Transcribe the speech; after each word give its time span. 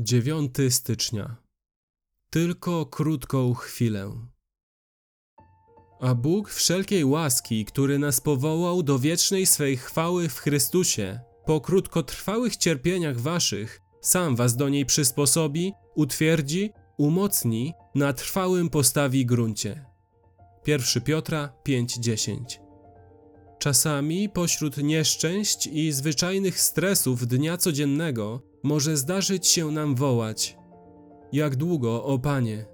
9 0.00 0.54
stycznia. 0.70 1.36
Tylko 2.30 2.86
krótką 2.86 3.54
chwilę. 3.54 4.12
A 6.00 6.14
Bóg 6.14 6.50
wszelkiej 6.50 7.04
łaski, 7.04 7.64
który 7.64 7.98
nas 7.98 8.20
powołał 8.20 8.82
do 8.82 8.98
wiecznej 8.98 9.46
swej 9.46 9.76
chwały 9.76 10.28
w 10.28 10.38
Chrystusie, 10.38 11.20
po 11.46 11.60
krótkotrwałych 11.60 12.56
cierpieniach 12.56 13.20
waszych, 13.20 13.80
sam 14.00 14.36
was 14.36 14.56
do 14.56 14.68
niej 14.68 14.86
przysposobi, 14.86 15.72
utwierdzi, 15.94 16.70
umocni, 16.98 17.74
na 17.94 18.12
trwałym 18.12 18.70
postawi 18.70 19.26
gruncie. 19.26 19.84
1 20.66 21.02
Piotra 21.02 21.52
5:10 21.64 22.67
Czasami 23.58 24.28
pośród 24.28 24.76
nieszczęść 24.76 25.66
i 25.66 25.92
zwyczajnych 25.92 26.60
stresów 26.60 27.26
dnia 27.26 27.56
codziennego 27.56 28.42
może 28.62 28.96
zdarzyć 28.96 29.46
się 29.46 29.70
nam 29.70 29.94
wołać: 29.94 30.56
Jak 31.32 31.56
długo, 31.56 32.04
o 32.04 32.18
Panie? 32.18 32.66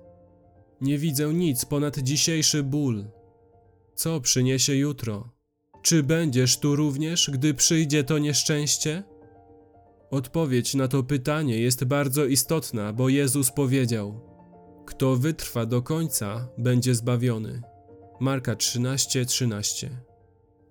Nie 0.80 0.98
widzę 0.98 1.34
nic 1.34 1.64
ponad 1.64 1.98
dzisiejszy 1.98 2.62
ból. 2.62 3.04
Co 3.95 4.20
przyniesie 4.20 4.74
jutro? 4.74 5.30
Czy 5.82 6.02
będziesz 6.02 6.59
tu 6.59 6.76
również, 6.76 7.30
gdy 7.32 7.54
przyjdzie 7.54 8.04
to 8.04 8.18
nieszczęście? 8.18 9.02
Odpowiedź 10.10 10.74
na 10.74 10.88
to 10.88 11.02
pytanie 11.02 11.59
jest 11.59 11.84
bardzo 11.84 12.24
istotna, 12.24 12.92
bo 12.92 13.09
Jezus 13.09 13.51
powiedział: 13.51 14.20
Kto 14.87 15.16
wytrwa 15.16 15.66
do 15.66 15.82
końca, 15.82 16.48
będzie 16.59 16.95
zbawiony. 16.95 17.62
Marka 18.20 18.54
13:13. 18.54 19.24
13. 19.26 20.13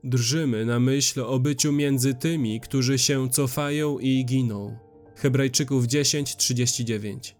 Drżymy 0.03 0.65
na 0.65 0.79
myśl 0.79 1.21
o 1.21 1.39
byciu 1.39 1.71
między 1.71 2.13
tymi, 2.13 2.59
którzy 2.59 2.99
się 2.99 3.29
cofają 3.29 3.99
i 3.99 4.25
giną. 4.25 4.77
Hebrajczyków 5.15 5.85
10:39. 5.85 7.35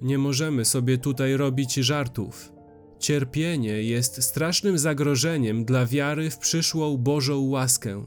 Nie 0.00 0.18
możemy 0.18 0.64
sobie 0.64 0.98
tutaj 0.98 1.36
robić 1.36 1.74
żartów. 1.74 2.52
Cierpienie 2.98 3.82
jest 3.82 4.22
strasznym 4.22 4.78
zagrożeniem 4.78 5.64
dla 5.64 5.86
wiary 5.86 6.30
w 6.30 6.38
przyszłą 6.38 6.96
Bożą 6.96 7.40
łaskę. 7.40 8.04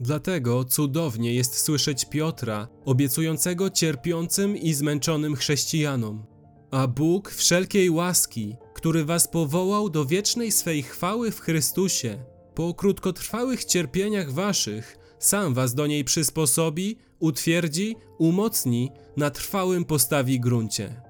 Dlatego 0.00 0.64
cudownie 0.64 1.34
jest 1.34 1.58
słyszeć 1.58 2.04
Piotra, 2.04 2.68
obiecującego 2.84 3.70
cierpiącym 3.70 4.56
i 4.56 4.72
zmęczonym 4.72 5.36
chrześcijanom. 5.36 6.24
A 6.70 6.86
Bóg 6.86 7.30
wszelkiej 7.30 7.90
łaski, 7.90 8.56
który 8.74 9.04
was 9.04 9.28
powołał 9.28 9.90
do 9.90 10.04
wiecznej 10.04 10.52
swej 10.52 10.82
chwały 10.82 11.30
w 11.30 11.40
Chrystusie, 11.40 12.18
po 12.54 12.74
krótkotrwałych 12.74 13.64
cierpieniach 13.64 14.32
waszych, 14.32 14.98
sam 15.18 15.54
was 15.54 15.74
do 15.74 15.86
niej 15.86 16.04
przysposobi, 16.04 16.98
utwierdzi, 17.18 17.96
umocni, 18.18 18.90
na 19.16 19.30
trwałym 19.30 19.84
postawi 19.84 20.40
gruncie. 20.40 21.02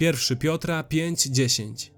1 0.00 0.38
Piotra 0.38 0.82
5:10 0.82 1.90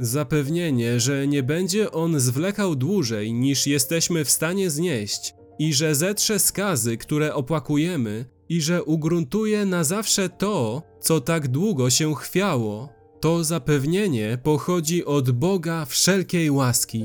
Zapewnienie, 0.00 1.00
że 1.00 1.28
nie 1.28 1.42
będzie 1.42 1.92
on 1.92 2.20
zwlekał 2.20 2.76
dłużej 2.76 3.32
niż 3.32 3.66
jesteśmy 3.66 4.24
w 4.24 4.30
stanie 4.30 4.70
znieść 4.70 5.34
i 5.58 5.74
że 5.74 5.94
zetrze 5.94 6.38
skazy, 6.38 6.96
które 6.96 7.34
opłakujemy 7.34 8.24
i 8.48 8.60
że 8.60 8.84
ugruntuje 8.84 9.66
na 9.66 9.84
zawsze 9.84 10.28
to, 10.28 10.82
co 11.00 11.20
tak 11.20 11.48
długo 11.48 11.90
się 11.90 12.14
chwiało, 12.14 12.88
to 13.20 13.44
zapewnienie 13.44 14.38
pochodzi 14.42 15.04
od 15.04 15.30
Boga 15.30 15.84
wszelkiej 15.84 16.50
łaski. 16.50 17.04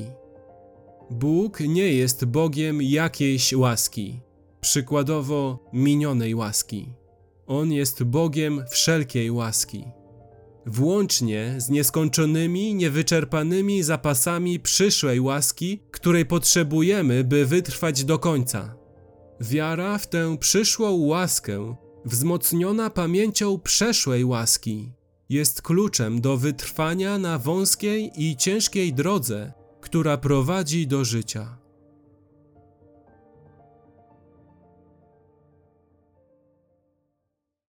Bóg 1.14 1.60
nie 1.60 1.94
jest 1.94 2.26
Bogiem 2.26 2.82
jakiejś 2.82 3.54
łaski, 3.54 4.20
przykładowo 4.62 5.70
minionej 5.74 6.36
łaski. 6.36 6.94
On 7.48 7.72
jest 7.72 8.04
Bogiem 8.04 8.64
wszelkiej 8.70 9.32
łaski. 9.32 9.86
Włącznie 10.66 11.56
z 11.58 11.70
nieskończonymi, 11.70 12.76
niewyczerpanymi 12.76 13.84
zapasami 13.84 14.60
przyszłej 14.60 15.20
łaski, 15.20 15.80
której 15.92 16.26
potrzebujemy, 16.26 17.24
by 17.24 17.46
wytrwać 17.46 18.04
do 18.04 18.20
końca. 18.20 18.76
Wiara 19.42 19.98
w 19.98 20.08
tę 20.08 20.38
przyszłą 20.38 20.92
łaskę, 20.92 21.76
wzmocniona 22.06 22.90
pamięcią 22.90 23.60
przeszłej 23.60 24.26
łaski, 24.26 24.92
jest 25.30 25.62
kluczem 25.62 26.22
do 26.22 26.38
wytrwania 26.38 27.18
na 27.18 27.38
wąskiej 27.38 28.12
i 28.16 28.38
ciężkiej 28.38 28.94
drodze, 28.94 29.63
która 29.94 30.18
prowadzi 30.18 30.88
do 30.88 31.06
życia. 31.06 31.63